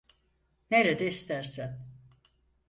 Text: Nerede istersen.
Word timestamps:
Nerede 0.71 1.07
istersen. 1.09 1.85